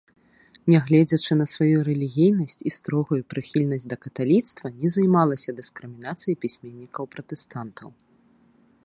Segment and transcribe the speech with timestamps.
[0.71, 7.89] Нягледзячы на сваю рэлігійнасць і строгую прыхільнасць да каталіцтва, не займалася дыскрымінацыяй пісьменнікаў-пратэстантаў.